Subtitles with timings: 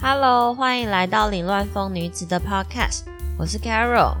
[0.00, 3.00] Hello，欢迎来到凌乱风女子的 Podcast，
[3.36, 4.14] 我是 Carol，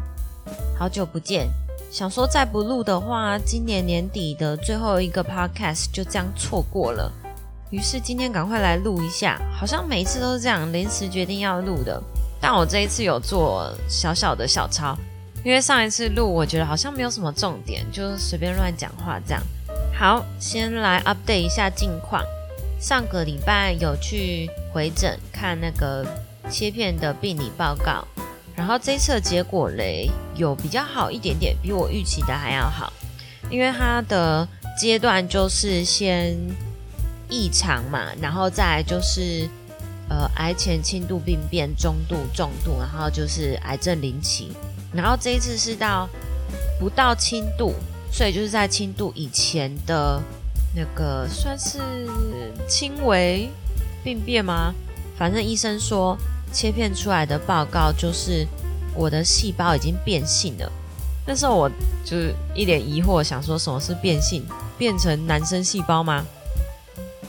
[0.76, 1.48] 好久不见。
[1.88, 7.12] 想说再不录的话，今年年底的最后一个 Podcast 就这样错过了。
[7.70, 12.02] 于是今天赶快来录一下，好像每一次都是这样临时决定要录的。
[12.40, 14.98] 但我这一次有做小小的小抄，
[15.44, 19.40] 因为上一次录我觉得好像没有什么重点，就随便乱讲话这样。
[19.96, 22.20] 好，先来 update 一下近况。
[22.78, 26.06] 上个礼拜有去回诊看那个
[26.48, 28.06] 切片的病理报告，
[28.54, 32.92] 然后这次的结果嘞有比较好一点点，比我预期的还要好。
[33.50, 34.46] 因为它的
[34.78, 36.36] 阶段就是先
[37.28, 39.48] 异常嘛，然后再就是
[40.08, 44.52] 呃癌前轻度病变、中度、重度，然后就是癌症临期，
[44.92, 46.08] 然后这一次是到
[46.78, 47.74] 不到轻度，
[48.12, 50.22] 所以就是在轻度以前的。
[50.78, 51.80] 那个算是
[52.68, 53.50] 轻微
[54.04, 54.72] 病变吗？
[55.16, 56.16] 反正医生说
[56.52, 58.46] 切片出来的报告就是
[58.94, 60.70] 我的细胞已经变性了。
[61.26, 61.68] 那时候我
[62.04, 64.46] 就是一脸疑惑，想说什么是变性？
[64.78, 66.24] 变成男生细胞吗？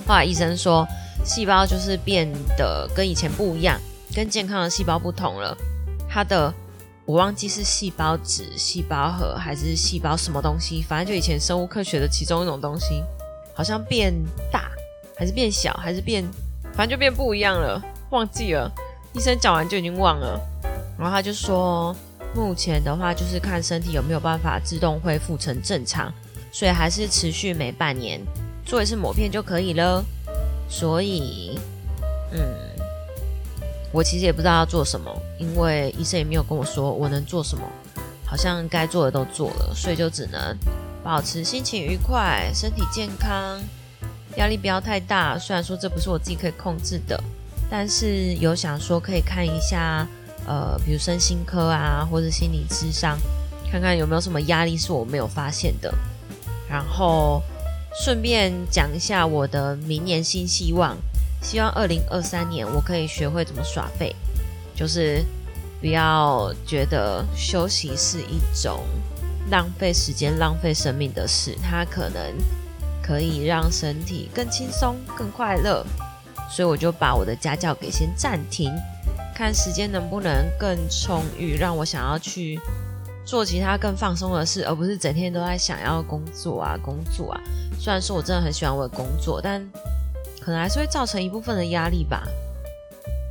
[0.06, 0.88] 后来医生说
[1.26, 3.80] 细胞就是变得跟以前不一样，
[4.14, 5.58] 跟健康的细胞不同了。
[6.08, 6.54] 它的
[7.04, 13.04] 我忘记是细胞质、细胞核还是细胞什么东西，反正就以前生物科学的其中一种东西。
[13.60, 14.14] 好像变
[14.50, 14.72] 大，
[15.18, 16.24] 还是变小，还是变，
[16.72, 18.72] 反正就变不一样了，忘记了。
[19.12, 20.40] 医生讲完就已经忘了。
[20.98, 21.94] 然后他就说，
[22.34, 26.10] 目前的话就是看身体有没有办法自动恢复成正常，
[26.54, 28.22] 所以还是持续每半年
[28.66, 30.02] 做一次抹片就可以了。
[30.70, 31.60] 所以，
[32.32, 32.40] 嗯，
[33.92, 37.70] 我其实也不知道要做什么，因为医生也没有跟我说我能做什么，
[38.26, 40.58] 好像该做的都做了，所以就只能。
[41.10, 43.60] 保持心情愉快，身体健康，
[44.36, 45.40] 压力不要太大。
[45.40, 47.20] 虽然说这不是我自己可以控制的，
[47.68, 50.08] 但是有想说可以看一下，
[50.46, 53.18] 呃，比如身心科啊，或者心理智商，
[53.72, 55.92] 看看有没有什么压力是我没有发现的。
[56.70, 57.42] 然后
[58.04, 60.96] 顺便讲一下我的明年新希望，
[61.42, 64.16] 希望二零二三年我可以学会怎么耍废，
[64.76, 65.26] 就是
[65.82, 68.84] 不要觉得休息是一种。
[69.50, 72.22] 浪费时间、浪费生命的事，它可能
[73.02, 75.86] 可以让身体更轻松、更快乐，
[76.50, 78.72] 所以我就把我的家教给先暂停，
[79.34, 82.60] 看时间能不能更充裕，让我想要去
[83.26, 87.42] 做其他更放松的事，而不是整天都在想要工作啊、工作啊。
[87.80, 89.68] 虽然说我真的很喜欢我的工作，但
[90.40, 92.28] 可能还是会造成一部分的压力吧。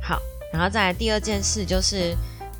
[0.01, 0.21] 好，
[0.51, 2.15] 然后再来第二件事就是，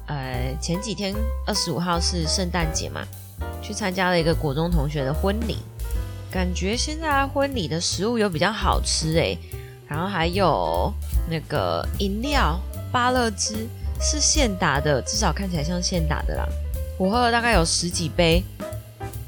[0.07, 1.13] 呃，前几天
[1.45, 3.01] 二十五号是圣诞节嘛。
[3.69, 5.57] 去参加了一个国中同学的婚礼，
[6.31, 9.37] 感觉现在婚礼的食物有比较好吃诶，
[9.87, 10.91] 然后还有
[11.29, 12.59] 那个饮料，
[12.91, 13.67] 芭乐汁
[14.01, 16.47] 是现打的，至少看起来像现打的啦。
[16.97, 18.43] 我喝了大概有十几杯，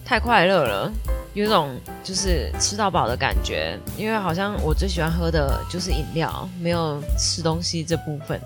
[0.03, 0.91] 太快乐了，
[1.35, 3.77] 有种就是吃到饱的感觉。
[3.95, 8.41] 因为好像我最喜欢喝的就是饮料，没有吃东西这部分。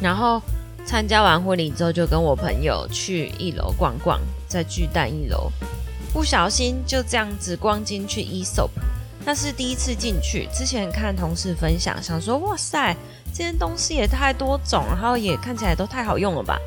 [0.00, 0.40] 然后
[0.84, 4.20] 参加完婚礼之后，就跟我朋友去一楼逛逛。
[4.46, 5.50] 在巨蛋一楼，
[6.12, 8.72] 不小心就这样子光进去 e s o p
[9.24, 10.46] 那是第一次进去。
[10.52, 12.94] 之前看同事分享，想说哇塞，
[13.32, 16.58] 这些东西也太多种，然后也看起来都太好用了吧？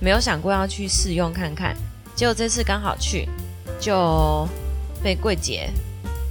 [0.00, 1.74] 没有想过要去试用看看。
[2.14, 3.26] 结果这次刚好去，
[3.80, 4.46] 就
[5.02, 5.70] 被柜姐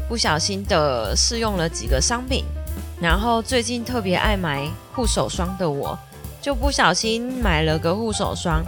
[0.08, 2.46] 不小心的试用了几个商品。
[3.02, 5.98] 然后最近特别爱买护手霜的我，
[6.42, 8.64] 就不小心买了个护手霜。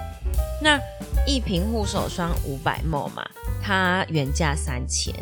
[0.61, 0.79] 那
[1.25, 3.27] 一瓶护手霜五百沫嘛，
[3.61, 5.13] 它原价三千，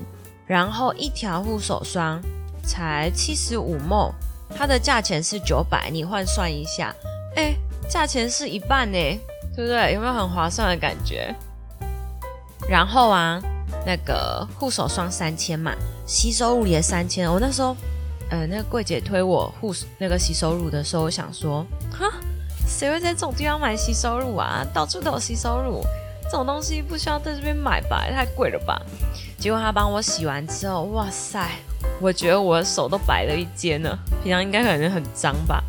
[0.46, 2.22] 然后一条护手霜
[2.64, 4.14] 才七十五沫，
[4.56, 6.94] 它的价钱是九百，你换算一下，
[7.36, 7.56] 哎，
[7.90, 8.98] 价钱是一半呢，
[9.56, 9.94] 对不对？
[9.94, 11.34] 有没有很划算的感觉？
[12.68, 13.42] 然后啊，
[13.86, 15.74] 那个护手霜三千嘛，
[16.06, 17.76] 洗手乳也三千，我那时候，
[18.30, 22.12] 呃，那个柜姐推我护那个洗手乳的时候，我想说，哈。
[22.70, 24.64] 谁会在这种地方买吸收乳啊？
[24.72, 25.84] 到处都有吸收乳，
[26.26, 28.06] 这种东西不需要在这边买吧？
[28.12, 28.80] 太贵了吧？
[29.40, 31.50] 结果他帮我洗完之后，哇塞，
[32.00, 33.98] 我觉得我的手都白了一截呢。
[34.22, 35.64] 平常应该可能很脏吧。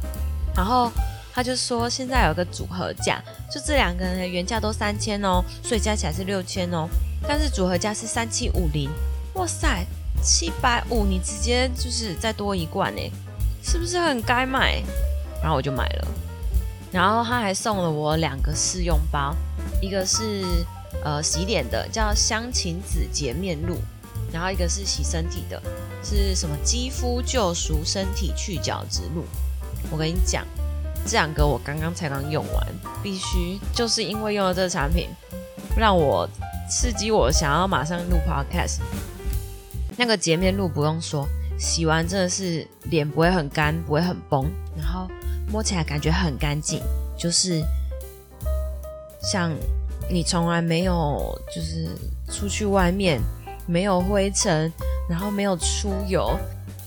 [0.54, 0.92] 然后
[1.32, 3.20] 他就说现在有个组合价，
[3.50, 6.86] 就这两个人的原价都三千哦，所以加起来是六千哦。
[7.26, 8.90] 但是组合价是三七五零，
[9.34, 9.86] 哇塞，
[10.22, 13.00] 七百五你直接就是再多一罐呢，
[13.62, 14.82] 是不是很该买？
[15.40, 16.08] 然后我就买了。
[16.92, 19.34] 然后他还送了我两个试用包，
[19.80, 20.44] 一个是
[21.04, 23.76] 呃洗脸的，叫香芹子洁面露，
[24.32, 25.62] 然后一个是洗身体的，
[26.02, 29.24] 是什么肌肤救赎身体去角质露。
[29.90, 30.44] 我跟你讲，
[31.06, 32.66] 这两个我刚刚才刚用完，
[33.02, 35.08] 必须就是因为用了这个产品，
[35.76, 36.28] 让我
[36.68, 38.80] 刺激我想要马上录 podcast。
[39.96, 41.26] 那个洁面露不用说，
[41.58, 45.08] 洗完真的是脸不会很干，不会很崩，然后
[45.50, 46.80] 摸起来感觉很干净，
[47.16, 47.62] 就是
[49.20, 49.52] 像
[50.08, 51.88] 你从来没有就是
[52.30, 53.20] 出去外面
[53.66, 54.72] 没有灰尘，
[55.08, 56.38] 然后没有出油，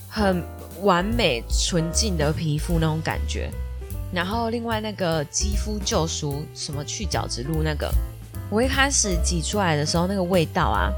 [0.10, 0.42] 很
[0.82, 3.52] 完美纯净的皮肤那种感觉。
[4.14, 7.92] 然后另外那个肌肤救赎什么去角质露那个，
[8.50, 10.92] 我一开始挤出来的时候那个味道啊。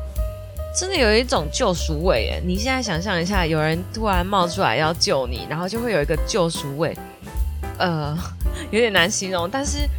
[0.77, 2.41] 真的有一种救赎味诶！
[2.45, 6.93] 你现在想象一下，有人突然冒出来要救你，然后就会有一个救赎味，
[7.77, 8.17] 呃，
[8.71, 9.49] 有点难形容。
[9.49, 9.89] 但是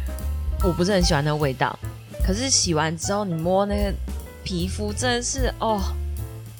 [0.63, 1.77] 我不是很喜欢那个味道。
[2.25, 3.93] 可是洗完之后，你摸那个
[4.43, 5.79] 皮肤，真的是哦，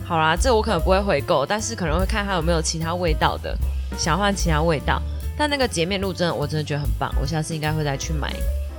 [0.06, 3.58] 好啦，这我可能不会回购，但是可能会看它有没有其他味道的，
[3.98, 5.02] 想换其他味道。
[5.38, 8.34] 但那个洁面露真的，我真的觉得很棒，我下次应该会再去买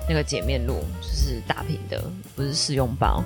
[0.08, 2.02] 那个洁面露，就是大瓶的，
[2.34, 3.22] 不是试用包。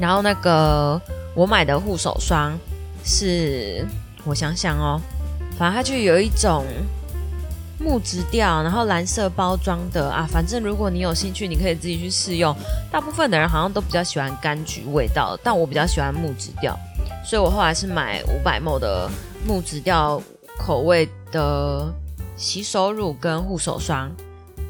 [0.00, 1.00] 然后那个
[1.34, 2.56] 我买的护手霜
[3.04, 3.84] 是，
[4.24, 5.00] 我想想哦，
[5.58, 6.64] 反正它就有一种
[7.78, 10.28] 木质调，然后蓝色包装的啊。
[10.30, 12.54] 反正如果你有兴趣，你可以自己去试用。
[12.90, 16.76] 大部分的人好像都比较喜欢柑橘味道，但我比较喜欢木质调，
[17.24, 19.08] 所以我后来是买五百沫的
[19.46, 20.20] 木质调
[20.58, 21.92] 口味的
[22.36, 24.10] 洗手乳跟护手霜，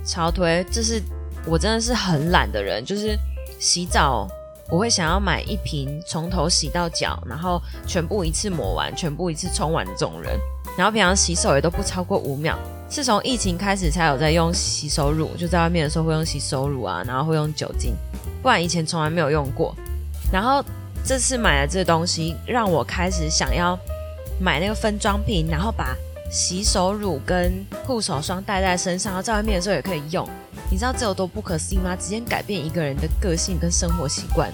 [0.05, 0.65] 超推。
[0.71, 1.03] 这是
[1.47, 3.19] 我真的是很懒的人，就是
[3.59, 4.29] 洗澡。
[4.71, 10.39] 我会想要买一瓶从头洗到脚，然后全部一次抹完，全部一次冲完这种人。
[10.77, 12.59] 然后平常洗手也都不超过五秒。
[12.90, 17.94] 是从疫情开始才有在用洗手乳，就在外面的时候会用洗手乳啊，然后会用酒精，
[18.43, 19.75] 不然以前从来没有用过。
[20.32, 20.64] 然后
[21.05, 23.79] 这次买了这东西，让我开始想要
[24.40, 25.94] 买那个分装瓶，然后把
[26.31, 30.29] 洗手乳跟护手霜带在身上，然后在外面的时候也可以用。
[30.70, 31.94] 你知道这有多不可思议吗？
[31.94, 34.52] 直接改变一个人的个性跟生活习惯，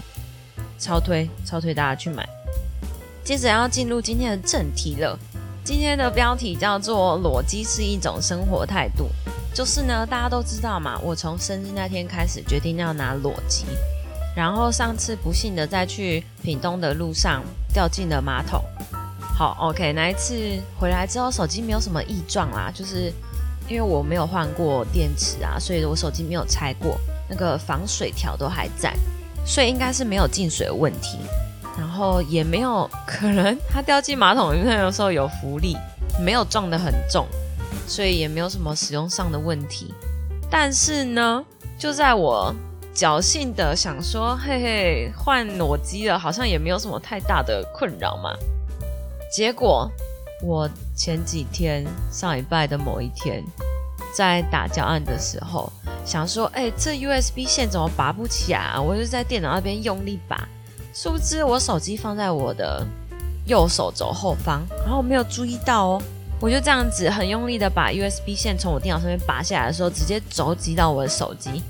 [0.78, 2.28] 超推超推，大家去买。
[3.24, 5.18] 接着要进入今天的正题了。
[5.64, 9.08] 今天的标题叫做“裸机是一种生活态度”，
[9.54, 13.64] 就是呢，大家都知道嘛，我从生日那天开始决定要拿裸机，
[14.36, 18.62] 然后上次不幸的在去屏东的路上掉进了马桶。
[19.34, 20.34] 好，OK，那一次
[20.78, 23.10] 回来之后手机没有什么异状啦，就是。
[23.66, 27.00] 因为我没有换过电池啊，所以我手机没有拆过，
[27.30, 28.94] 那个防水条都还在，
[29.46, 31.16] 所以应该是没有进水的问题，
[31.78, 35.76] 然后也没有可能它掉进马桶里面的时候有浮力，
[36.20, 37.26] 没有撞得很重，
[37.86, 39.92] 所以也没有什么使用上的问题。
[40.50, 41.44] 但是呢，
[41.78, 42.54] 就在我
[42.94, 48.34] 侥幸的想说，嘿嘿，换裸机了，好像也没有什么太大的困扰嘛，
[49.32, 49.90] 结果。
[50.42, 53.42] 我前几天上礼拜的某一天，
[54.14, 55.72] 在打教案的时候，
[56.04, 58.78] 想说，哎，这 USB 线怎么拔不起啊？
[58.78, 60.46] 我就在电脑那边用力拔，
[60.94, 62.86] 殊不知我手机放在我的
[63.46, 66.02] 右手肘后方，然后我没有注意到哦，
[66.40, 71.60] 我就这样子很用力的把 USB 线从我电脑上面拔下来的时候，直接肘击到我的手机，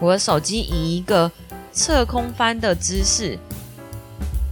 [0.00, 1.32] 我的手机以一个
[1.72, 3.38] 侧空翻的姿势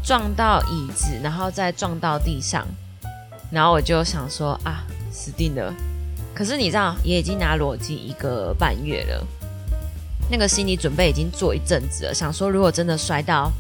[0.03, 2.67] 撞到椅子，然后再撞到地上。
[3.51, 4.83] 然后我就想说啊，
[5.13, 5.71] 死定了！
[6.35, 9.27] 可是你知道，也已经拿裸机一个半月了，
[10.31, 12.15] 那个心理准备已经做一阵子了。
[12.15, 13.53] 想说，如果真的摔到，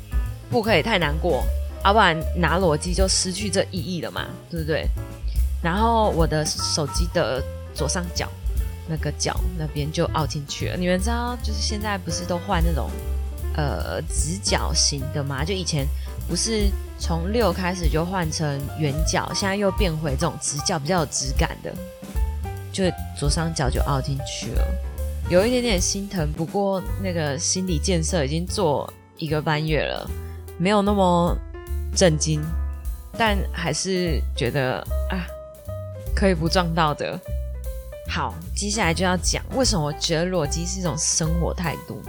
[0.52, 1.42] 不可以太难过，
[1.82, 4.86] 要不然拿裸机就失去这意义了嘛，对不对？
[5.60, 7.42] 然后我的手机的
[7.74, 8.28] 左上角
[8.88, 10.76] 那个角那边就凹进去了。
[10.76, 12.90] 你们知道，就是现在不是都换那种
[13.56, 15.44] 呃直角型的吗？
[15.44, 15.84] 就以前
[16.28, 16.70] 不是。
[16.98, 21.74] 从六开始就换成圆角，现在又变回这种直角，比较有质感的，
[22.72, 22.84] 就
[23.18, 24.64] 左上角就凹进去了，
[25.28, 26.30] 有一点点心疼。
[26.32, 30.08] 不过那个心理建设已经做一个半月了，
[30.58, 31.36] 没有那么
[31.94, 32.42] 震惊，
[33.16, 34.78] 但还是觉得
[35.10, 35.26] 啊，
[36.14, 37.18] 可以不撞到的。
[38.08, 42.02] 好，接下来就要讲为什么我觉得裸机是一种生活态度，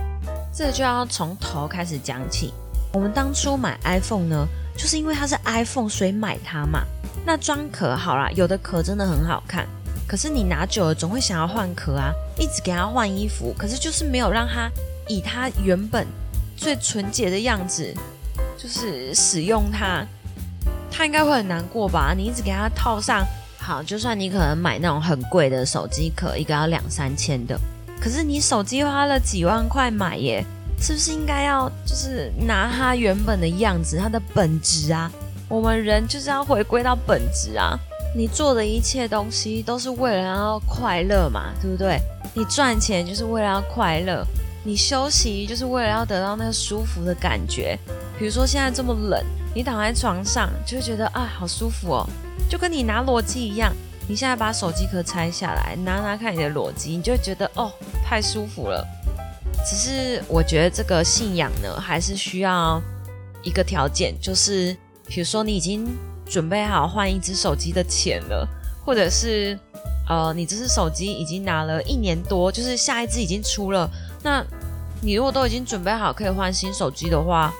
[0.53, 2.53] 这就要从头开始讲起。
[2.91, 4.47] 我们当初买 iPhone 呢？
[4.75, 6.83] 就是因为它是 iPhone，所以买它嘛。
[7.25, 9.67] 那装壳好啦，有的壳真的很好看，
[10.07, 14.69] 可是你拿久了总会想要换壳啊，一直给它换衣服，可是就是没有让它
[15.07, 16.05] 以它原本
[16.57, 17.95] 最纯洁的样子，
[18.57, 20.05] 就是使用它，
[20.91, 22.13] 它应该会很难过吧？
[22.15, 23.25] 你一直给它套上，
[23.57, 27.59] 好，就算你可能买那种很贵的手机壳，一个要两三千的，
[27.99, 30.45] 可是你手机花了几万块买耶。
[30.81, 35.09] 是不是应该要就是拿它原本的样子，它的本质啊？
[35.47, 37.79] 我们人就是要回归到本质啊！
[38.13, 42.01] 你做的一切东西都是为了要快乐嘛，对不对？
[42.33, 44.25] 你赚钱就是为了要快乐，
[44.65, 47.79] 你休息就是为了要得到那个舒服的感觉。
[48.23, 49.21] 比如说现在这么冷，
[49.53, 52.07] 你躺在床上就会觉得啊，好舒服哦，
[52.49, 53.73] 就跟你拿裸机一样。
[54.07, 57.69] 你现在把手机壳拆下来，拿拿看你的裸机，你就会觉得哦，
[58.01, 58.87] 太舒服了。
[59.69, 62.81] 只是我觉得这个信仰呢，还是需要
[63.43, 64.73] 一个条件，就是
[65.05, 65.85] 比如说你已经。
[66.25, 68.47] 准备好换一只手机的钱了，
[68.85, 69.59] 或者是
[70.07, 73.87] 呃，你这只手机已经拿了一年多，就是下一只已经出了。
[74.23, 74.41] 那
[75.01, 77.53] 你如果都已经准备好可以换新手机的话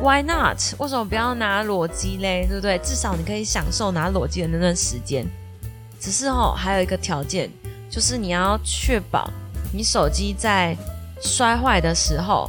[0.00, 0.58] ，Why not？
[0.78, 2.46] 为什么不要拿裸机嘞？
[2.48, 2.78] 对不对？
[2.78, 5.26] 至少你可以享受拿裸机的那段时间。
[6.00, 7.50] 只是哦，还有一个条件，
[7.88, 9.30] 就是你要确保
[9.72, 10.76] 你手机在
[11.22, 12.48] 摔坏的时候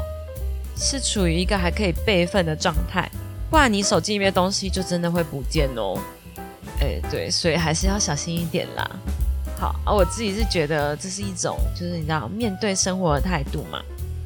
[0.75, 3.10] 是处于一个还可以备份的状态。
[3.50, 5.98] 不然你手机里面的东西就真的会不见哦。
[6.82, 8.90] 哎，对，所以还是要小心一点啦。
[9.58, 13.82] 好啊，我自己是觉得这是一种，就是你知道面对生活的态度嘛，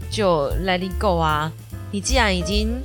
[0.09, 1.51] 就 let it go 啊。
[1.91, 2.81] 你既然已经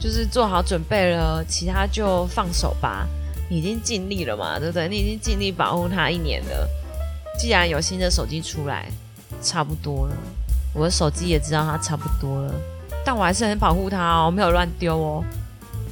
[0.00, 3.06] 就是做好准备了，其他就放手吧。
[3.50, 4.88] 你已经尽力了嘛，对不对？
[4.88, 6.68] 你已经尽力保护它一年了。
[7.38, 8.90] 既然有新的手机出来，
[9.42, 10.16] 差不多了。
[10.72, 12.54] 我的手机也知道它差不多了，
[13.04, 15.24] 但我还是很保护它哦，没有乱丢哦。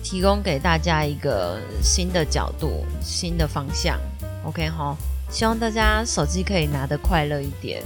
[0.02, 3.98] 提供给大家一个新的角度、新的方向
[4.44, 4.96] ，OK 哈？
[5.28, 7.82] 希望大家手机可以拿得快乐一点。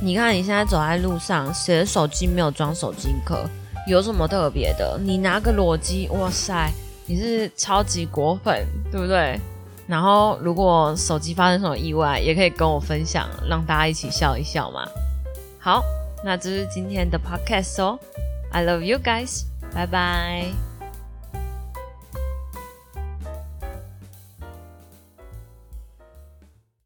[0.00, 3.44] 你看你现在走在路上，谁的手机没有装手机壳？
[3.86, 4.98] 有什么特别的？
[5.02, 6.70] 你拿个裸机，哇塞，
[7.06, 9.38] 你是超级果粉，对不对？
[9.86, 14.84] 然后如果手机发生什么意外，也可以跟我分享，让大家一起笑一笑嘛。
[15.60, 15.82] 好，
[16.24, 17.98] 那这是今天的 Podcast 哦
[18.50, 20.65] ，I love you guys，拜拜。